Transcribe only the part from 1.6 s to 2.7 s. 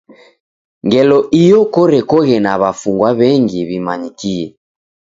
korekoghe na